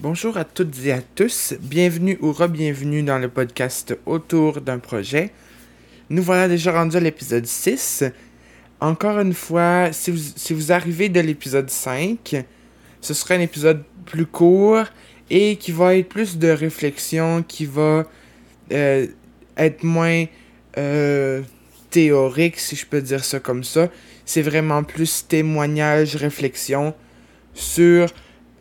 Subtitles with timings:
[0.00, 5.32] Bonjour à toutes et à tous, bienvenue ou re-bienvenue dans le podcast Autour d'un projet.
[6.08, 8.04] Nous voilà déjà rendus à l'épisode 6.
[8.78, 10.12] Encore une fois, si
[10.52, 12.44] vous, arrivez de l'épisode 5,
[13.00, 14.84] ce sera un épisode plus court
[15.30, 18.06] et qui va être plus de réflexion, qui va
[18.70, 19.08] euh,
[19.56, 20.26] être moins
[20.76, 21.42] euh,
[21.90, 23.88] théorique, si je peux dire ça comme ça.
[24.24, 26.94] C'est vraiment plus témoignage, réflexion
[27.52, 28.06] sur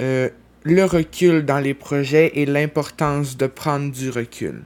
[0.02, 0.30] euh,
[0.74, 4.64] le recul dans les projets et l'importance de prendre du recul.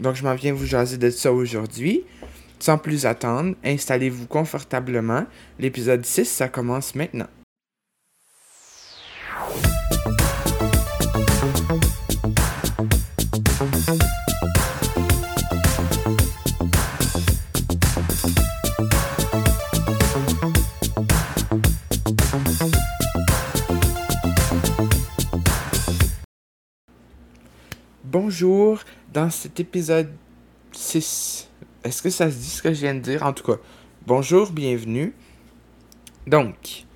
[0.00, 2.02] Donc, je m'en viens vous jaser de ça aujourd'hui.
[2.58, 5.26] Sans plus attendre, installez-vous confortablement.
[5.60, 7.28] L'épisode 6, ça commence maintenant.
[28.26, 28.78] Bonjour,
[29.12, 30.10] dans cet épisode
[30.72, 31.46] 6,
[31.84, 33.22] est-ce que ça se dit ce que je viens de dire?
[33.22, 33.58] En tout cas,
[34.06, 35.12] bonjour, bienvenue.
[36.26, 36.86] Donc,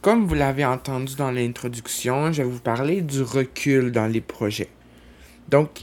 [0.00, 4.70] comme vous l'avez entendu dans l'introduction, je vais vous parler du recul dans les projets.
[5.50, 5.82] Donc,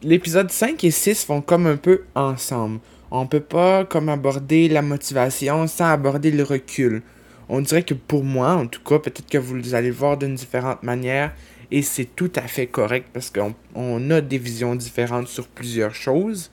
[0.00, 2.78] l'épisode 5 et 6 vont comme un peu ensemble.
[3.10, 7.02] On peut pas comme aborder la motivation sans aborder le recul.
[7.48, 10.36] On dirait que pour moi, en tout cas, peut-être que vous allez le voir d'une
[10.36, 11.34] différente manière,
[11.74, 16.52] et c'est tout à fait correct parce qu'on a des visions différentes sur plusieurs choses.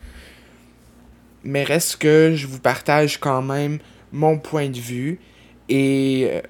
[1.43, 3.77] Mais reste que je vous partage quand même
[4.11, 5.19] mon point de vue
[5.69, 6.41] et euh,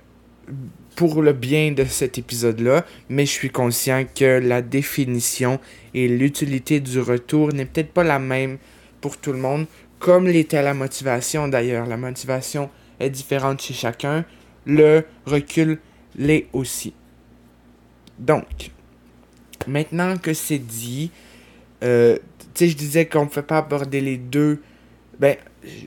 [0.95, 5.59] pour le bien de cet épisode-là, mais je suis conscient que la définition
[5.93, 8.57] et l'utilité du retour n'est peut-être pas la même
[9.01, 9.65] pour tout le monde,
[9.99, 11.87] comme l'était la motivation d'ailleurs.
[11.87, 12.69] La motivation
[13.01, 14.23] est différente chez chacun,
[14.65, 15.77] le recul
[16.15, 16.93] l'est aussi.
[18.21, 18.71] Donc,
[19.67, 21.11] maintenant que c'est dit,
[21.83, 22.17] euh,
[22.53, 24.61] tu sais, je disais qu'on ne peut pas aborder les deux,
[25.19, 25.35] ben,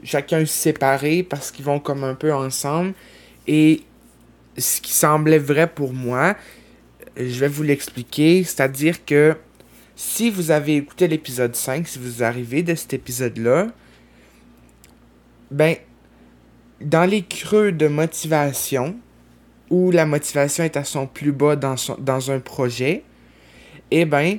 [0.02, 2.92] chacun séparé parce qu'ils vont comme un peu ensemble.
[3.46, 3.82] Et
[4.58, 6.36] ce qui semblait vrai pour moi,
[7.16, 9.36] je vais vous l'expliquer, c'est-à-dire que
[9.94, 13.68] si vous avez écouté l'épisode 5, si vous arrivez de cet épisode-là,
[15.52, 15.76] ben,
[16.80, 18.96] dans les creux de motivation,
[19.74, 23.02] où la motivation est à son plus bas dans, un projet,
[23.90, 24.38] eh bien,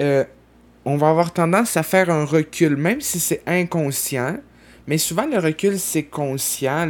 [0.00, 0.24] euh,
[0.84, 4.38] on va avoir tendance à faire un recul, même si c'est inconscient.
[4.86, 6.88] Mais souvent, le recul, c'est conscient.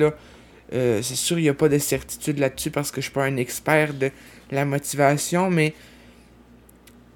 [0.73, 3.13] Euh, c'est sûr, il n'y a pas de certitude là-dessus parce que je ne suis
[3.13, 4.11] pas un expert de
[4.51, 5.75] la motivation, mais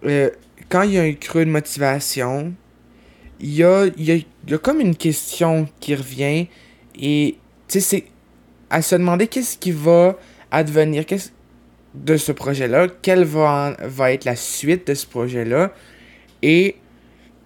[0.04, 0.30] euh,
[0.68, 2.52] quand il y a un creux de motivation,
[3.38, 6.46] il y a, y, a, y a comme une question qui revient
[6.98, 7.36] et
[7.68, 8.04] tu sais, c'est
[8.68, 10.16] à se demander qu'est-ce qui va
[10.50, 11.04] advenir
[11.94, 13.76] de ce projet-là, quelle va,
[14.12, 15.72] être la suite de ce projet-là.
[16.42, 16.76] Et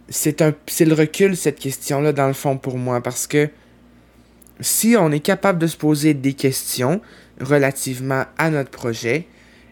[0.08, 3.48] c'est un c'est le recul, cette question-là, dans le fond, pour moi, parce que
[4.60, 7.00] si on est capable de se poser des questions
[7.40, 9.26] relativement à notre projet,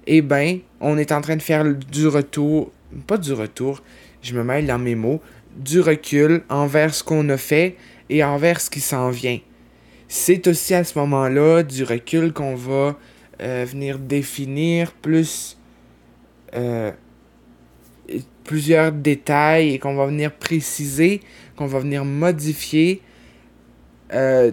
[0.06, 2.72] eh bien, on est en train de faire du retour,
[3.06, 3.82] pas du retour,
[4.22, 5.20] je me mêle dans mes mots,
[5.56, 7.76] du recul envers ce qu'on a fait
[8.08, 9.38] et envers ce qui s'en vient.
[10.08, 12.98] C'est aussi à ce moment-là du recul qu'on va
[13.42, 15.58] euh, venir définir plus
[16.54, 16.92] euh,
[18.44, 21.20] plusieurs détails et qu'on va venir préciser,
[21.56, 23.00] qu'on va venir modifier
[24.12, 24.50] euh,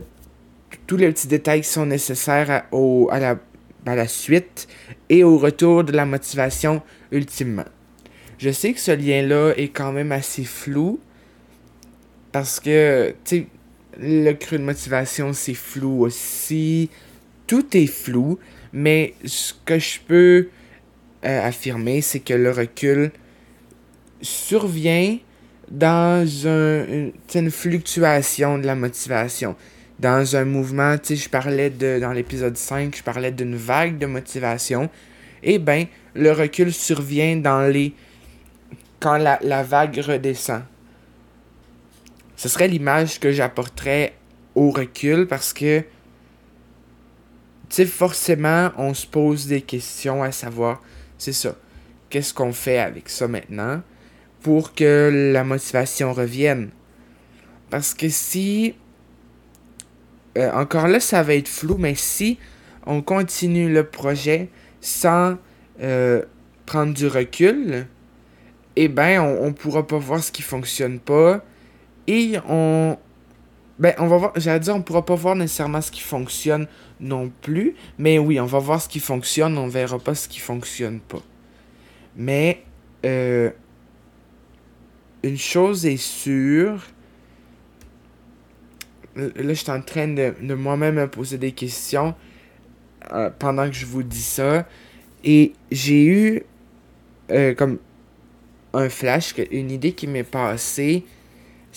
[0.88, 3.39] tous les petits détails qui sont nécessaires à, au, à, la,
[3.85, 4.67] à la suite
[5.09, 7.66] et au retour de la motivation ultimement.
[8.38, 11.00] Je sais que ce lien-là est quand même assez flou
[12.31, 13.47] parce que, tu sais,
[14.00, 16.89] le cru de motivation, c'est flou aussi.
[17.50, 18.38] Tout est flou.
[18.74, 20.50] Mais ce que je peux
[21.26, 23.12] euh, affirmer, c'est que le recul
[24.22, 25.18] survient
[25.72, 29.56] dans un, une, fluctuation de la motivation.
[29.98, 33.98] Dans un mouvement, tu sais, je parlais de, dans l'épisode 5, je parlais d'une vague
[33.98, 34.88] de motivation.
[35.42, 37.94] Eh bien, le recul survient dans les.
[39.00, 40.62] quand la, la vague redescend.
[42.36, 44.13] Ce serait l'image que j'apporterais
[44.54, 45.84] au recul parce que
[47.75, 50.81] sais, forcément, on se pose des questions à savoir,
[51.18, 51.56] c'est ça,
[52.10, 53.81] qu'est-ce qu'on fait avec ça maintenant
[54.42, 56.69] pour que la motivation revienne?
[57.69, 58.75] Parce que si,
[60.38, 62.39] euh, encore là, ça va être flou, mais si
[62.86, 64.50] on continue le projet
[64.81, 65.38] sans
[65.81, 66.24] euh,
[66.66, 67.86] prendre du recul,
[68.75, 71.44] eh ben, on ne pourra pas voir ce qui fonctionne pas
[72.07, 72.98] et on,
[73.80, 76.68] ben, on va voir, j'allais dire, on pourra pas voir nécessairement ce qui fonctionne
[77.00, 80.40] non plus, mais oui, on va voir ce qui fonctionne, on verra pas ce qui
[80.40, 81.22] fonctionne pas.
[82.18, 82.64] Mais
[83.06, 83.50] euh,
[85.24, 86.88] une chose est sûre.
[89.16, 92.16] Là, je suis en train de, moi-même me poser des questions
[93.14, 94.68] euh, pendant que je vous dis ça.
[95.24, 96.44] Et j'ai eu
[97.31, 97.80] euh, comme
[98.74, 101.06] un flash, une idée qui m'est passée.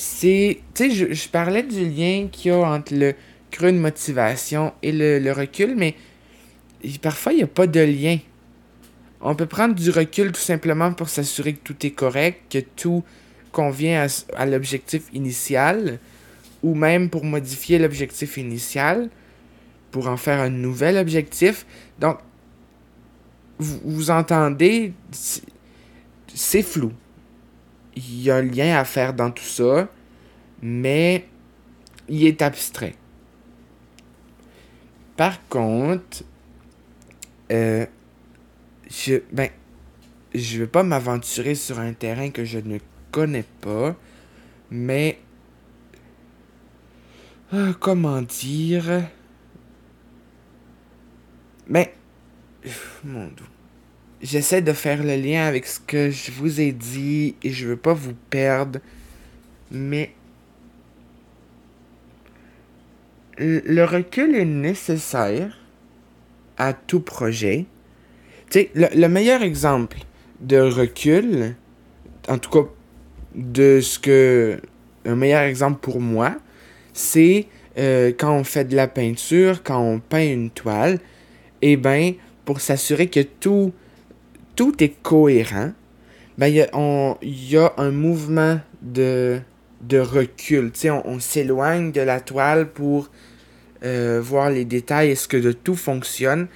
[0.04, 0.58] C'est.
[0.74, 3.14] Tu sais, je, parlais du lien qu'il y a entre le
[3.52, 5.94] creux de motivation et le, recul, mais
[7.00, 8.18] parfois, il n'y a pas de lien.
[9.20, 13.04] On peut prendre du recul tout simplement pour s'assurer que tout est correct, que tout
[13.52, 16.00] convient à, l'objectif initial,
[16.64, 19.08] ou même pour modifier l'objectif initial,
[19.92, 21.64] pour en faire un nouvel objectif.
[22.00, 22.18] Donc,
[23.60, 24.94] vous, vous entendez,
[26.34, 26.90] c'est flou.
[27.96, 29.88] Il y a un lien à faire dans tout ça,
[30.62, 31.26] mais
[32.08, 32.94] il est abstrait.
[35.16, 36.24] Par contre,
[37.50, 37.86] euh,
[38.90, 39.50] je, ben,
[40.34, 42.78] je vais pas m'aventurer sur un terrain que je ne
[43.10, 43.94] connais pas,
[44.70, 45.18] mais
[47.52, 49.02] ah, comment dire?
[51.68, 51.94] Mais
[53.04, 53.44] mon dieu.
[54.22, 57.76] J'essaie de faire le lien avec ce que je vous ai dit et je veux
[57.76, 58.78] pas vous perdre,
[59.70, 60.12] mais
[63.38, 65.58] le recul est nécessaire
[66.56, 67.66] à tout projet.
[68.50, 69.98] Tu sais, le, meilleur exemple
[70.40, 71.56] de recul,
[72.28, 72.68] en tout cas
[73.34, 74.60] de ce que.
[75.04, 76.36] Un meilleur exemple pour moi,
[76.92, 77.46] c'est
[77.76, 81.00] euh, quand on fait de la peinture, quand on peint une toile,
[81.60, 82.14] eh ben,
[82.44, 83.72] pour s'assurer que tout,
[84.56, 85.72] tout est cohérent,
[86.38, 89.38] ben, il y, a un mouvement de,
[89.82, 90.72] de recul.
[90.84, 93.10] On, on s'éloigne de la toile pour
[93.84, 96.46] euh, voir les détails, est-ce que de tout fonctionne,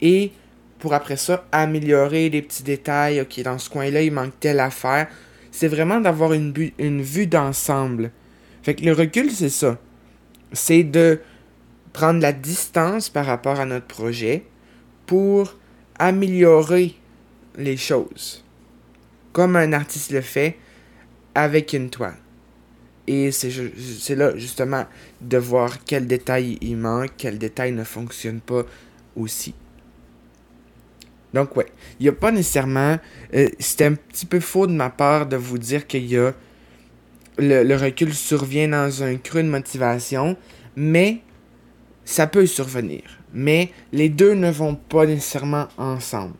[0.00, 0.32] et
[0.78, 5.08] pour après ça améliorer les petits détails, ok, dans ce coin-là, il manque telle affaire.
[5.50, 8.10] C'est vraiment d'avoir une, une vue d'ensemble.
[8.62, 9.78] Fait que le recul, c'est ça.
[10.52, 11.20] C'est de
[11.94, 14.44] prendre la distance par rapport à notre projet
[15.06, 15.56] pour
[15.98, 16.96] améliorer
[17.56, 18.44] les choses.
[19.32, 20.56] Comme un artiste le fait
[21.34, 22.16] avec une toile.
[23.06, 24.86] Et c'est là, justement,
[25.20, 28.62] de voir quel détail il manque, quel détail ne fonctionne pas
[29.14, 29.54] aussi.
[31.34, 31.66] Donc, ouais,
[31.98, 32.98] il n'y a pas nécessairement.
[33.34, 36.32] Euh, C'était un petit peu faux de ma part de vous dire qu'il y a.
[37.36, 40.36] Le, recul survient dans un creux de motivation,
[40.76, 41.18] mais
[42.04, 43.02] ça peut survenir.
[43.32, 46.34] Mais les deux ne vont pas nécessairement ensemble.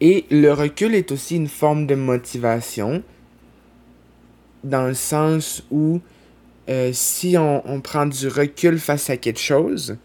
[0.00, 3.02] Et le recul est aussi une forme de motivation
[4.64, 6.00] dans le sens où
[6.68, 9.96] euh, si on, prend du recul face à quelque chose,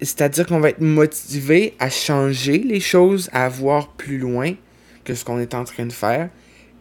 [0.00, 4.54] c'est-à-dire qu'on va être motivé à changer les choses, à voir plus loin
[5.04, 6.30] que ce qu'on est en train de faire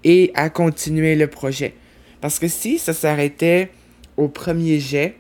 [0.04, 1.74] et à continuer le projet.
[2.22, 3.70] Parce que si ça s'arrêtait
[4.16, 5.18] au premier jet,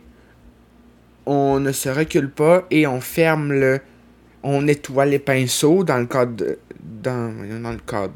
[1.25, 3.81] on ne se recule pas et on ferme le.
[4.44, 6.57] On nettoie les pinceaux dans le cadre.
[6.81, 8.13] dans, le cadre.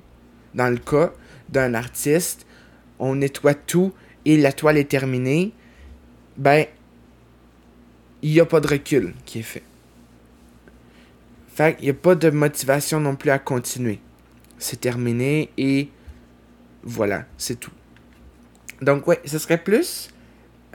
[0.53, 1.11] Dans le cas
[1.49, 2.45] d'un artiste
[2.99, 3.93] on nettoie tout
[4.25, 5.53] et la toile est terminée,
[6.35, 6.65] ben,
[8.21, 9.63] il n'y a pas de recul qui est fait.
[11.55, 13.99] Fait qu'il n'y a pas de motivation non plus à continuer.
[14.57, 15.89] C'est terminé et
[16.83, 17.71] voilà, c'est tout.
[18.81, 20.09] Donc, ouais, ce serait plus,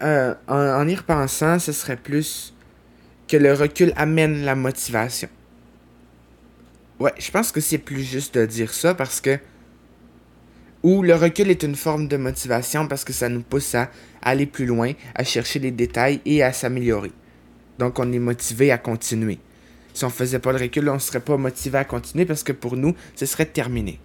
[0.03, 2.55] euh, en y repensant, ce serait plus
[3.29, 5.29] que le recul amène la motivation.
[7.01, 9.39] Ouais, je pense que c'est plus juste de dire ça parce que
[10.83, 14.47] ou le recul est une forme de motivation parce que ça nous pousse à aller
[14.47, 17.13] plus loin, à chercher les détails et à s'améliorer.
[17.79, 19.39] Donc on est motivé à continuer.
[19.95, 22.53] Si on faisait pas le recul, on ne serait pas motivé à continuer parce que
[22.53, 24.01] pour nous, ce serait terminé.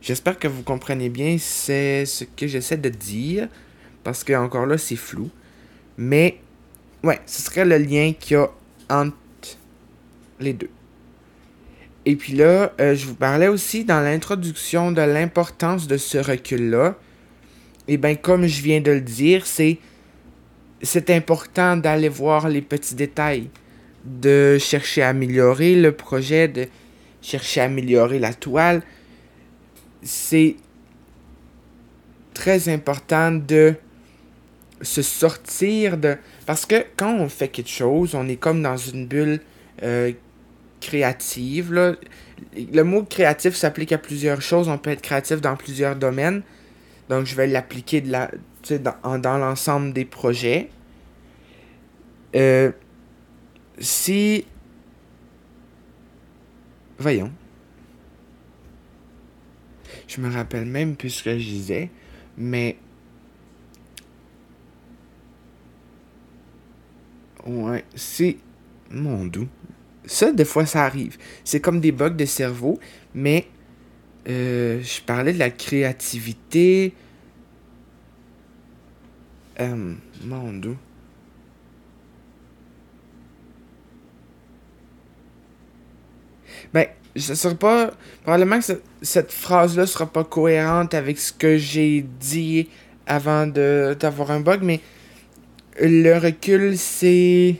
[0.00, 3.48] J'espère que vous comprenez bien c'est ce que j'essaie de dire
[4.02, 5.30] parce que encore là c'est flou.
[5.98, 6.40] Mais
[7.04, 8.50] ouais, ce serait le lien qu'il y a
[8.88, 9.16] entre
[10.38, 10.70] les deux.
[12.06, 16.96] Et puis là, euh, je vous parlais aussi dans l'introduction de l'importance de ce recul-là.
[17.88, 19.78] Et bien, comme je viens de le dire, c'est,
[20.80, 23.50] c'est important d'aller voir les petits détails,
[24.04, 26.68] de chercher à améliorer le projet, de
[27.20, 28.82] chercher à améliorer la toile.
[30.02, 30.56] C'est
[32.32, 33.74] très important de
[34.80, 36.16] se sortir de...
[36.46, 39.40] Parce que quand on fait quelque chose, on est comme dans une bulle
[39.82, 40.12] euh,
[40.80, 41.72] créative.
[42.54, 44.68] Le mot créatif s'applique à plusieurs choses.
[44.68, 46.42] On peut être créatif dans plusieurs domaines.
[47.08, 50.70] Donc, je vais l'appliquer dans, l'ensemble des projets.
[52.36, 52.70] Euh,
[53.78, 54.46] si.
[56.98, 57.32] Voyons.
[60.06, 61.90] Je me rappelle même plus ce que je disais,
[62.36, 62.76] mais.
[67.46, 68.36] Ouais, c'est.
[68.90, 69.48] Mon doux.
[70.06, 71.18] Ça, des fois, ça arrive.
[71.44, 72.78] C'est comme des bugs de cerveau,
[73.14, 73.46] mais
[74.28, 76.94] euh, je parlais de la créativité.
[79.60, 80.76] Euh, mon doux.
[86.72, 87.90] Ben, ça sera pas.
[88.22, 92.68] Probablement que cette phrase-là sera pas cohérente avec ce que j'ai dit
[93.06, 94.80] avant d'avoir un bug, mais
[95.80, 97.56] le recul, c'est.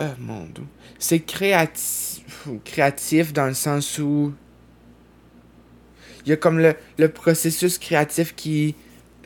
[0.00, 0.64] Euh, mon dieu.
[0.98, 4.32] C'est créatif, créatif dans le sens où.
[6.24, 8.74] Il y a comme le, le processus créatif qui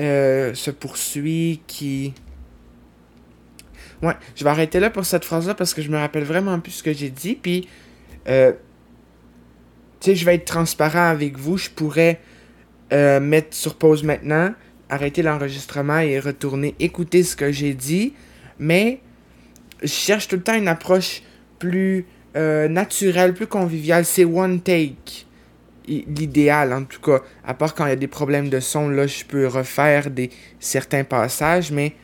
[0.00, 2.14] euh, se poursuit, qui
[4.02, 6.72] Ouais, je vais arrêter là pour cette phrase-là parce que je me rappelle vraiment plus
[6.72, 7.36] ce que j'ai dit.
[7.40, 7.68] Puis,
[8.28, 8.52] euh,
[10.00, 11.56] tu sais, je vais être transparent avec vous.
[11.56, 12.20] Je pourrais
[12.92, 14.52] euh, mettre sur pause maintenant,
[14.90, 18.12] arrêter l'enregistrement et retourner écouter ce que j'ai dit.
[18.58, 19.00] Mais
[19.82, 21.22] je cherche tout le temps une approche
[21.58, 24.04] plus euh, naturelle, plus conviviale.
[24.04, 25.26] C'est one take.
[25.86, 27.20] L'idéal, en tout cas.
[27.44, 30.30] À part quand il y a des problèmes de son, là, je peux refaire des,
[30.58, 31.94] certains passages, mais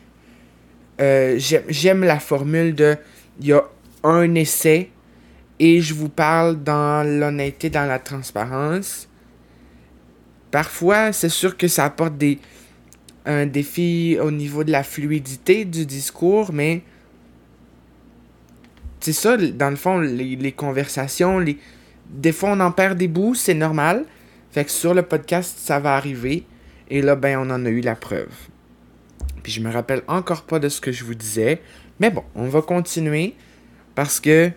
[1.01, 2.97] euh, j'aime la formule de
[3.41, 3.65] il y a
[4.05, 4.91] un essai
[5.59, 9.09] et je vous parle dans l'honnêteté, dans la transparence.
[10.51, 12.39] Parfois, c'est sûr que ça apporte des,
[13.25, 16.83] un défi au niveau de la fluidité du discours, mais
[19.01, 21.59] c'est ça, dans le fond, les, conversations, les...
[22.09, 24.05] des fois on en perd des bouts, c'est normal.
[24.51, 26.45] Fait que sur le podcast, ça va arriver.
[26.89, 28.33] Et là, ben, on en a eu la preuve.
[29.43, 31.61] Puis je me rappelle encore pas de ce que je vous disais.
[32.01, 33.35] Mais bon, on va continuer
[33.95, 34.51] parce que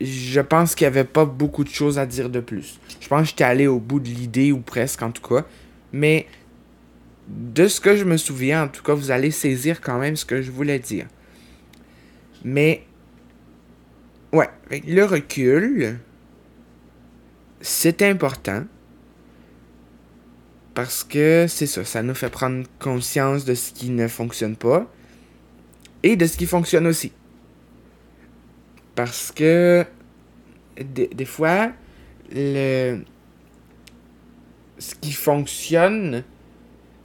[0.00, 2.78] je pense qu'il n'y avait pas beaucoup de choses à dire de plus.
[3.00, 5.44] Je pense que j'étais allé au bout de l'idée, ou presque en tout cas.
[5.92, 6.26] Mais
[7.28, 10.24] de ce que je me souviens, en tout cas, vous allez saisir quand même ce
[10.24, 11.06] que je voulais dire.
[12.44, 12.84] Mais,
[14.32, 15.98] ouais, le recul,
[17.60, 18.64] c'est important.
[20.74, 24.92] Parce que c'est ça, ça nous fait prendre conscience de ce qui ne fonctionne pas
[26.02, 27.12] et de ce qui fonctionne aussi.
[28.94, 29.86] Parce que
[30.76, 31.72] des, fois,
[32.30, 33.00] le,
[34.78, 36.24] ce qui fonctionne,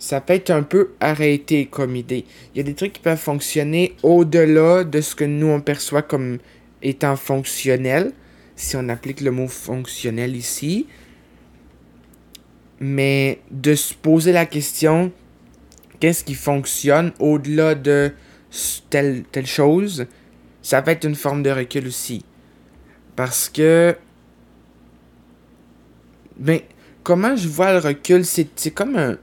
[0.01, 2.25] ça peut être un peu arrêté comme idée.
[2.53, 6.01] Il y a des trucs qui peuvent fonctionner au-delà de ce que nous on perçoit
[6.01, 6.39] comme
[6.81, 8.11] étant fonctionnel,
[8.55, 10.87] si on applique le mot fonctionnel ici
[12.81, 15.11] mais de se poser la question
[15.99, 18.11] qu'est-ce qui fonctionne au-delà de
[18.89, 20.07] telle, telle chose,
[20.63, 22.25] ça peut être une forme de recul aussi.
[23.15, 23.95] Parce que.
[26.39, 26.65] Mais
[27.03, 29.17] comment je vois le recul, c'est comme un,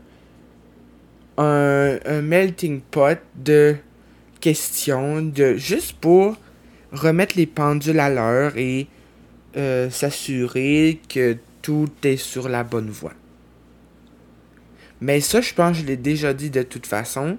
[1.38, 3.76] un, melting pot de
[4.40, 6.36] questions, de juste pour
[6.92, 8.88] remettre les pendules à l'heure et
[9.56, 13.14] euh, s'assurer que tout est sur la bonne voie.
[15.00, 17.38] Mais ça, je pense que je l'ai déjà dit de toute façon.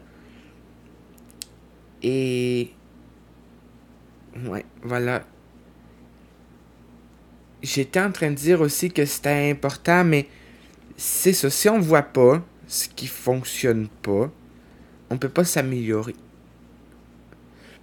[2.02, 2.72] Et...
[4.46, 5.24] Ouais, voilà.
[7.62, 10.28] J'étais en train de dire aussi que c'était important, mais
[10.96, 11.50] c'est ça.
[11.50, 14.32] Si on voit pas ce qui fonctionne pas,
[15.10, 16.16] on peut pas s'améliorer.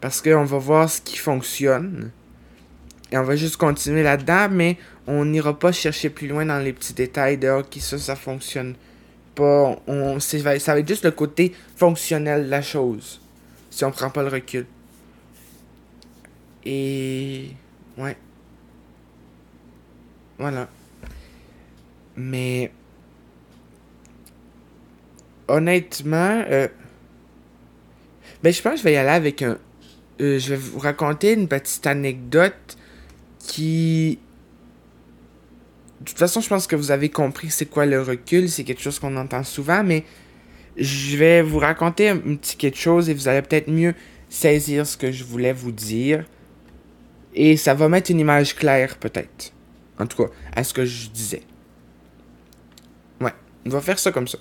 [0.01, 2.13] Parce qu'on va voir ce qui fonctionne.
[3.11, 4.79] Et on va juste continuer là-dedans, mais
[5.09, 8.75] on n'ira pas chercher plus loin dans les petits détails de OK, ça, ça fonctionne
[9.35, 9.77] pas.
[9.89, 13.21] On, ça va être juste le côté fonctionnel de la chose.
[13.71, 14.67] Si on prend pas le recul.
[16.65, 17.51] Et.
[17.99, 18.17] Ouais.
[20.39, 20.69] Voilà.
[22.17, 22.71] Mais.
[25.49, 26.45] Honnêtement.
[26.49, 26.69] Euh,
[28.43, 29.59] ben, je pense que je vais y aller avec un.
[30.21, 32.77] Euh, je vais vous raconter une petite anecdote
[33.39, 34.19] qui
[36.01, 38.49] de toute façon, je pense que vous avez compris c'est quoi le recul.
[38.49, 40.05] C'est quelque chose qu'on entend souvent, mais
[40.77, 43.95] je vais vous raconter un petit quelque chose et vous allez peut-être mieux
[44.29, 46.25] saisir ce que je voulais vous dire.
[47.35, 49.53] Et ça va mettre une image claire, peut-être.
[49.99, 51.43] En tout cas, à ce que je disais.
[53.21, 53.33] Ouais,
[53.65, 54.39] on va faire ça comme ça.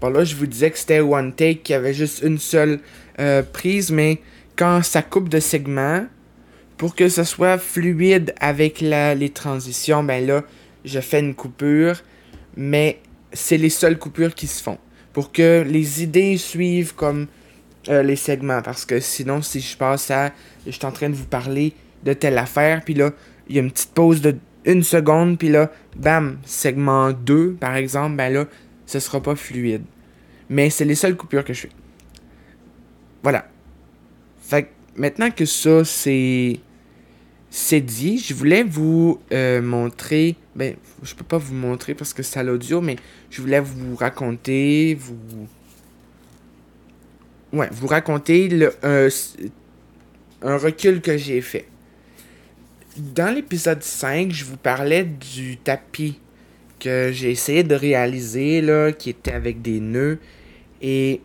[0.00, 2.80] Bon là, je vous disais que c'était one take, qu'il y avait juste une seule
[3.18, 4.20] euh, prise, mais
[4.56, 6.06] quand ça coupe de segments,
[6.76, 10.44] pour que ce soit fluide avec la, les transitions, ben là,
[10.84, 12.02] je fais une coupure,
[12.56, 13.00] mais
[13.32, 14.78] c'est les seules coupures qui se font.
[15.12, 17.26] Pour que les idées suivent comme
[17.88, 18.62] euh, les segments.
[18.62, 20.32] Parce que sinon, si je passe à.
[20.66, 21.72] Je suis en train de vous parler
[22.04, 23.10] de telle affaire, puis là,
[23.48, 27.76] il y a une petite pause de une seconde, puis là, bam, segment 2, par
[27.76, 28.44] exemple, ben là,
[28.88, 29.82] ce sera pas fluide.
[30.48, 31.70] Mais c'est les seules coupures que je fais.
[33.22, 33.46] Voilà.
[34.40, 36.58] Fait maintenant que ça, c'est
[37.50, 42.22] c'est dit, je voulais vous euh, montrer, ben, je peux pas vous montrer parce que
[42.22, 42.96] c'est à l'audio, mais
[43.30, 45.48] je voulais vous raconter, vous,
[47.52, 48.74] ouais, vous raconter le,
[50.42, 51.68] un recul que j'ai fait.
[52.96, 56.20] Dans l'épisode 5, je vous parlais du tapis
[56.78, 60.18] que j'ai essayé de réaliser, là, qui était avec des nœuds,
[60.80, 61.20] et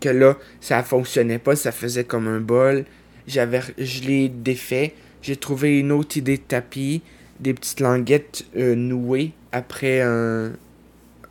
[0.00, 2.84] que là, ça fonctionnait pas, ça faisait comme un bol.
[3.26, 7.02] J'avais, je l'ai défait j'ai trouvé une autre idée de tapis,
[7.40, 10.52] des petites languettes euh, nouées après un,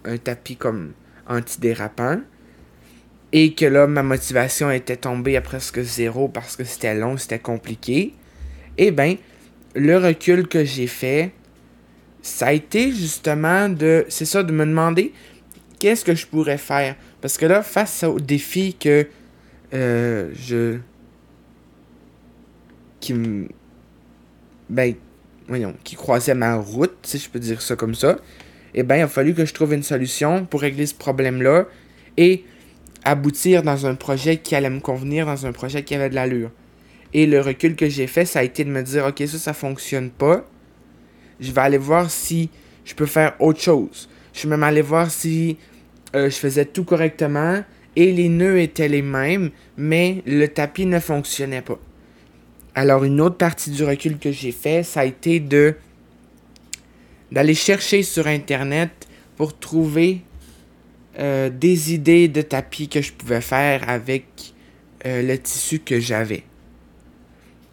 [0.06, 0.94] un tapis comme
[1.28, 2.20] antidérapant.
[3.32, 7.40] Et que là, ma motivation était tombée à presque zéro parce que c'était long, c'était
[7.40, 8.14] compliqué.
[8.78, 9.18] Eh bien,
[9.76, 11.32] le recul que j'ai fait,
[12.22, 14.06] ça a été justement de.
[14.10, 15.14] C'est ça, de me demander
[15.80, 16.96] qu'est-ce que je pourrais faire?
[17.22, 19.08] Parce que là, face au défi que
[19.74, 20.78] euh, je.
[23.00, 23.48] qui me
[24.70, 24.94] ben,
[25.48, 28.18] voyons, qui croisait ma route, si je peux dire ça comme ça,
[28.76, 31.66] eh bien, il a fallu que je trouve une solution pour régler ce problème-là
[32.18, 32.46] et
[33.04, 36.52] aboutir dans un projet qui allait me convenir, dans un projet qui avait de l'allure.
[37.14, 39.54] Et le recul que j'ai fait, ça a été de me dire, ok, ça, ça
[39.54, 40.46] fonctionne pas.
[41.40, 42.50] Je vais aller voir si
[42.86, 44.10] je peux faire autre chose.
[44.34, 45.58] Je vais même aller voir si
[46.16, 47.64] euh, je faisais tout correctement
[47.96, 51.80] et les nœuds étaient les mêmes, mais le tapis ne fonctionnait pas.
[52.76, 55.76] Alors, une autre partie du recul que j'ai fait, ça a été de
[57.32, 58.90] d'aller chercher sur Internet
[59.38, 60.22] pour trouver
[61.20, 64.26] euh, des idées de tapis que je pouvais faire avec
[65.06, 66.44] euh, le tissu que j'avais.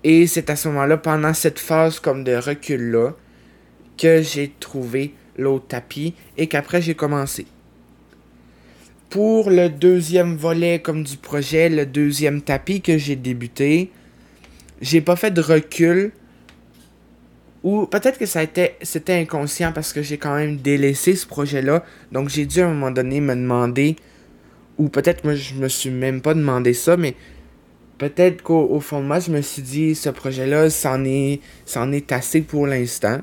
[0.05, 3.14] Et c'est à ce moment-là, pendant cette phase comme de recul-là,
[3.96, 7.46] que j'ai trouvé l'autre tapis et qu'après j'ai commencé.
[9.11, 13.90] Pour le deuxième volet comme du projet, le deuxième tapis que j'ai débuté,
[14.80, 16.12] j'ai pas fait de recul.
[17.62, 18.42] Ou peut-être que ça
[18.82, 21.85] c'était inconscient parce que j'ai quand même délaissé ce projet-là.
[22.12, 23.96] Donc j'ai dû à un moment donné me demander,
[24.78, 27.14] ou peut-être moi je me suis même pas demandé ça, mais
[27.98, 31.40] peut-être qu'au fond de moi je me suis dit ce projet-là, c'en est,
[31.74, 33.20] est assez pour l'instant.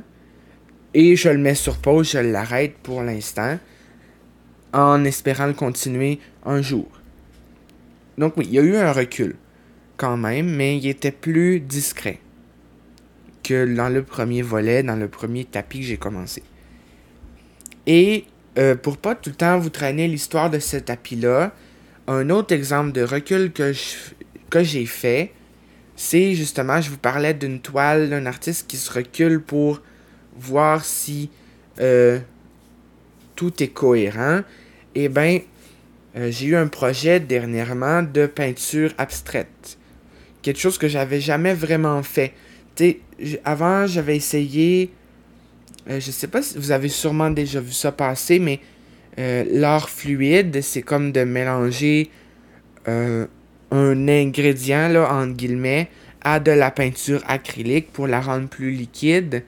[0.93, 3.57] Et je le mets sur pause, je l'arrête pour l'instant,
[4.73, 6.87] en espérant le continuer un jour.
[8.17, 9.35] Donc oui, il y a eu un recul
[9.97, 12.19] quand même, mais il était plus discret
[13.43, 16.43] que dans le premier volet, dans le premier tapis que j'ai commencé.
[17.87, 18.25] Et
[18.57, 21.53] euh, pour pas tout le temps vous traîner l'histoire de ce tapis-là,
[22.07, 23.73] un autre exemple de recul que,
[24.49, 25.31] que j'ai fait,
[25.95, 29.81] c'est justement, je vous parlais d'une toile d'un artiste qui se recule pour
[30.37, 31.29] voir si
[31.79, 32.19] euh,
[33.35, 34.41] tout est cohérent.
[34.95, 35.39] Eh bien,
[36.15, 39.77] euh, j'ai eu un projet dernièrement de peinture abstraite
[40.43, 42.33] quelque chose que j'avais jamais vraiment fait.
[43.43, 44.91] Avant, j'avais essayé.
[45.89, 48.59] Euh, je sais pas si vous avez sûrement déjà vu ça passer, mais
[49.17, 52.09] euh, l'art fluide, c'est comme de mélanger
[52.87, 53.25] euh,
[53.71, 55.89] un ingrédient, là, entre guillemets,
[56.21, 59.43] à de la peinture acrylique pour la rendre plus liquide.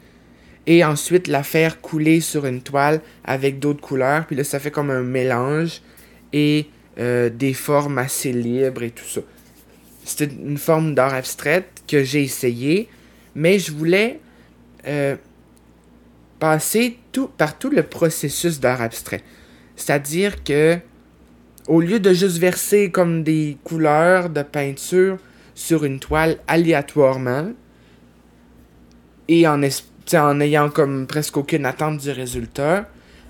[0.68, 4.26] Et ensuite la faire couler sur une toile avec d'autres couleurs.
[4.26, 5.82] Puis là, ça fait comme un mélange
[6.34, 9.22] et des formes assez libres et tout ça.
[10.06, 12.88] C'était une forme d'art abstraite que j'ai essayé,
[13.34, 14.20] mais je voulais
[14.88, 15.16] euh,
[16.40, 19.24] passer tout, par tout le processus d'art abstrait.
[19.76, 20.78] C'est-à-dire que,
[21.68, 25.18] au lieu de juste verser comme des couleurs de peinture
[25.56, 27.52] sur une toile aléatoirement,
[29.28, 29.64] et en,
[30.14, 32.88] en ayant comme presque aucune attente du résultat,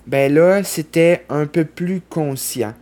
[0.07, 2.73] ben là, c'était un peu plus conscient.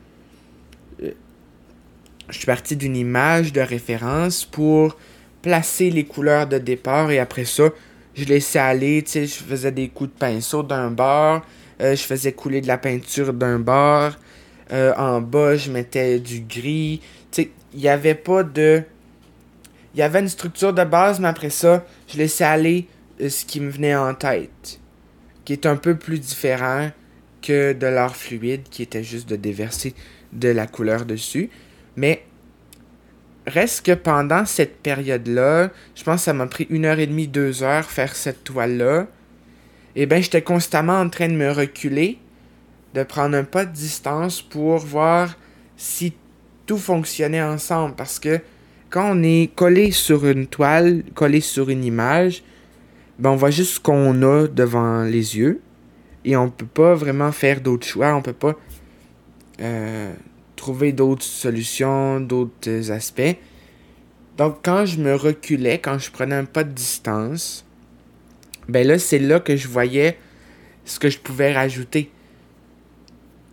[2.30, 4.98] Je suis parti d'une image de référence pour
[5.42, 7.70] placer les couleurs de départ et après ça,
[8.16, 11.42] je laissais aller, tu sais, je faisais des coups de pinceau d'un bord,
[11.82, 14.14] euh, je faisais couler de la peinture d'un bord,
[14.72, 17.02] euh, en bas, je mettais du gris,
[17.32, 18.84] tu il n'y avait pas de...
[19.96, 23.46] Il y avait une structure de base, mais après ça, je laissais aller euh, ce
[23.46, 24.80] qui me venait en tête,
[25.46, 26.92] qui est un peu plus différent
[27.42, 29.94] que de l'art fluide, qui était juste de déverser
[30.32, 31.50] de la couleur dessus.
[31.96, 32.24] Mais
[33.46, 37.28] reste que pendant cette période-là, je pense que ça m'a pris une heure et demie,
[37.28, 39.08] deux heures faire cette toile-là.
[39.96, 42.18] Et eh bien, j'étais constamment en train de me reculer,
[42.96, 45.38] de prendre un pas de distance pour voir
[45.78, 46.14] si
[46.66, 48.40] tout fonctionnait ensemble parce que
[48.90, 52.44] quand on est collé sur une toile, collé sur une image,
[53.24, 55.62] ben on voit juste ce qu'on a devant les yeux
[56.26, 58.54] et on peut pas vraiment faire d'autres choix, on peut pas
[59.62, 60.14] euh,
[60.58, 63.38] trouver d'autres solutions, d'autres aspects.
[64.36, 67.66] Donc quand je me reculais, quand je prenais un pas de distance,
[68.68, 70.18] ben là c'est là que je voyais
[70.84, 72.12] ce que je pouvais rajouter.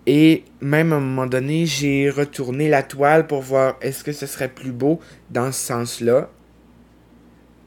[0.09, 4.27] Et même à un moment donné, j'ai retourné la toile pour voir est-ce que ce
[4.27, 4.99] serait plus beau
[5.31, 6.29] dans ce sens-là.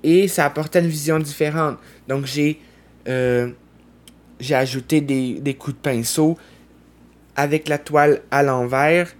[0.03, 1.77] Et ça apportait une vision différente.
[2.07, 2.59] Donc j'ai
[3.07, 3.49] euh,
[4.39, 6.37] j'ai ajouté des, des, coups de pinceau
[7.35, 9.13] avec la toile à l'envers.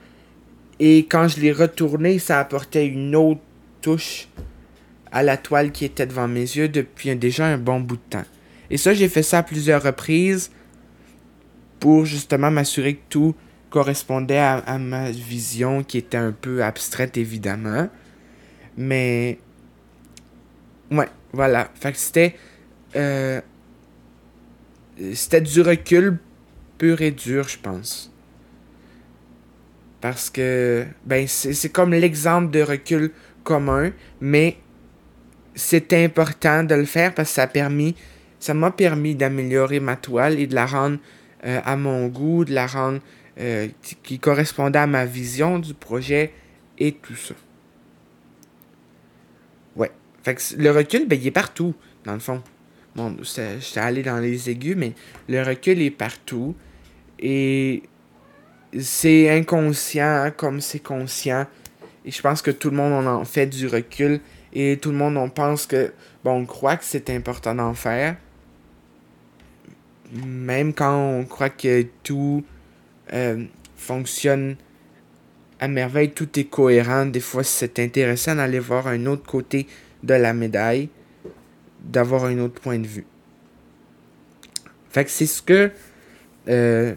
[0.80, 3.42] Et quand je l'ai retourné, ça apportait une autre
[3.82, 4.28] touche
[5.12, 8.26] à la toile qui était devant mes yeux depuis déjà un bon bout de temps.
[8.70, 10.52] Et ça, j'ai fait ça à plusieurs reprises
[11.80, 13.36] pour justement m'assurer que tout
[13.70, 17.90] correspondait à, ma vision qui était un peu abstraite évidemment.
[18.78, 19.38] Mais
[20.94, 21.70] ouais, voilà.
[21.76, 22.36] Fait que c'était
[22.96, 23.42] euh,
[25.14, 26.18] c'était du recul
[26.78, 28.12] pur et dur, je pense.
[30.02, 33.12] Parce que ben c'est comme l'exemple de recul
[33.44, 34.58] commun, mais
[35.56, 37.96] c'était important de le faire parce que ça a permis
[38.44, 40.98] ça m'a permis d'améliorer ma toile et de la rendre
[41.46, 43.00] euh, à mon goût, de la rendre
[43.40, 43.70] euh,
[44.04, 46.34] qui correspondait à ma vision du projet
[46.78, 47.36] et tout ça.
[50.24, 51.74] Fait le recul, ben, il est partout,
[52.06, 52.42] dans le fond.
[52.96, 54.94] Bon, j'étais allé dans les aigus, mais
[55.28, 56.56] le recul est partout.
[57.20, 57.84] Et
[58.80, 61.46] c'est inconscient comme c'est conscient.
[62.06, 64.20] Et je pense que tout le monde en fait du recul.
[64.54, 68.16] Et tout le monde on pense que, bon, on croit que c'est important d'en faire
[70.14, 72.44] même quand on croit que tout
[73.14, 74.56] euh, fonctionne
[75.60, 79.68] à merveille, tout est cohérent, des fois c'est intéressant d'aller voir un autre côté
[80.04, 80.90] de la médaille,
[81.84, 83.06] d'avoir un autre point de vue.
[84.90, 85.72] Fait que c'est ce que
[86.50, 86.94] euh,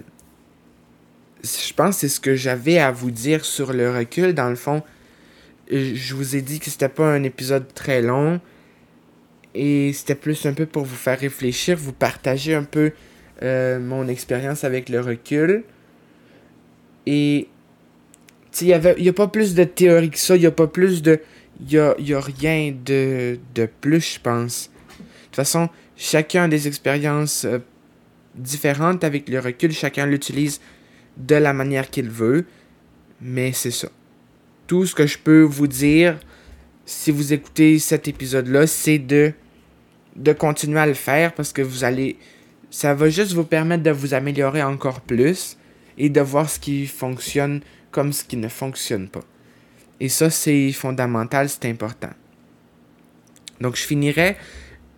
[1.42, 4.34] je pense c'est ce que j'avais à vous dire sur le recul.
[4.34, 4.82] Dans le fond,
[5.70, 8.40] je vous ai dit que c'était pas un épisode très long.
[9.54, 12.92] Et c'était plus un peu pour vous faire réfléchir, vous partager un peu
[13.42, 15.64] euh, mon expérience avec le recul.
[17.06, 17.48] Et
[18.60, 18.66] il
[18.98, 21.20] n'y a pas plus de théorie que ça, il n'y a pas plus de...
[21.60, 24.70] N'y a, y a, rien de, de plus, je pense.
[24.98, 27.58] De toute façon, chacun a des expériences euh,
[28.34, 30.60] différentes avec le recul, chacun l'utilise
[31.16, 32.44] de la manière qu'il veut,
[33.20, 33.88] mais c'est ça.
[34.66, 36.18] Tout ce que je peux vous dire,
[36.84, 39.32] si vous écoutez cet épisode-là, c'est de
[40.16, 42.16] de continuer à le faire parce que vous allez.
[42.70, 45.56] Ça va juste vous permettre de vous améliorer encore plus
[45.98, 49.22] et de voir ce qui fonctionne comme ce qui ne fonctionne pas.
[50.00, 52.10] Et ça, c'est fondamental, c'est important.
[53.60, 54.36] Donc, je finirai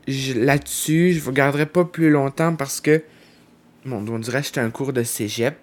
[0.06, 1.12] là-dessus.
[1.12, 3.02] Je ne vous garderai pas plus longtemps parce que,
[3.84, 5.56] bon, on dirait que j'étais un cours de cégep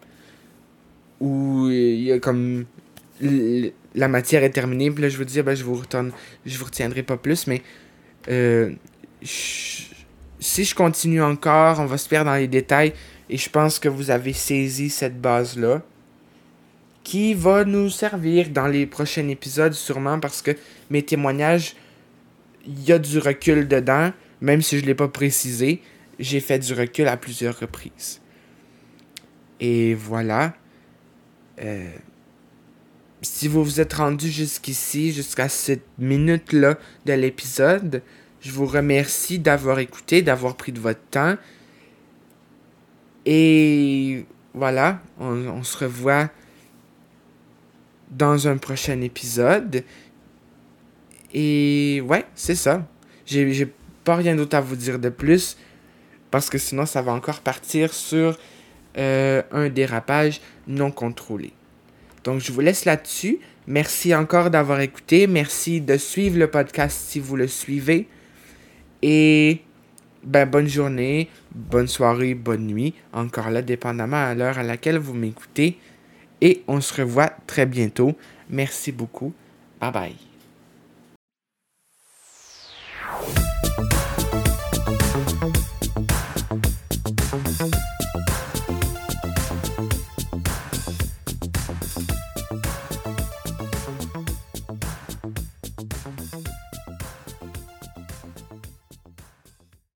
[1.19, 2.65] où il y a comme
[3.21, 4.91] la matière est terminée.
[4.91, 6.11] Puis là, je vous dis, ben, je vous retourne,
[6.45, 7.61] je vous retiendrai pas plus, mais
[8.29, 8.71] euh,
[9.23, 12.93] si je continue encore, on va se perdre dans les détails
[13.29, 15.81] et je pense que vous avez saisi cette base-là
[17.05, 20.51] qui va nous servir dans les prochains épisodes sûrement parce que
[20.89, 21.75] mes témoignages,
[22.65, 25.81] il y a du recul dedans, même si je ne l'ai pas précisé,
[26.17, 28.21] j'ai fait du recul à plusieurs reprises.
[29.59, 30.55] Et voilà.
[31.61, 31.93] Euh,
[33.21, 38.01] si vous vous êtes rendu jusqu'ici, jusqu'à cette minute-là de l'épisode,
[38.41, 41.35] je vous remercie d'avoir écouté, d'avoir pris de votre temps.
[43.25, 46.29] Et voilà, on, se revoit
[48.09, 49.83] dans un prochain épisode.
[51.33, 52.87] Et ouais, c'est ça.
[53.25, 55.57] J'ai pas rien d'autre à vous dire de plus.
[56.31, 58.37] Parce que sinon, ça va encore partir sur
[58.97, 61.53] euh, un dérapage non contrôlé.
[62.23, 63.39] Donc, je vous laisse là-dessus.
[63.67, 65.27] Merci encore d'avoir écouté.
[65.27, 68.07] Merci de suivre le podcast si vous le suivez.
[69.01, 69.61] Et
[70.23, 75.13] ben, bonne journée, bonne soirée, bonne nuit, encore là, dépendamment à l'heure à laquelle vous
[75.13, 75.77] m'écoutez.
[76.41, 78.15] Et on se revoit très bientôt.
[78.49, 79.33] Merci beaucoup.
[79.79, 80.15] Bye bye.